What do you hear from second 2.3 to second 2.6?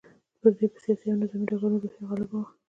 وه.